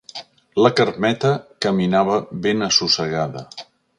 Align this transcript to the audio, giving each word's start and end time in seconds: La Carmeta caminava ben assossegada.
La 0.65 0.71
Carmeta 0.79 1.33
caminava 1.67 2.17
ben 2.47 2.69
assossegada. 2.71 3.47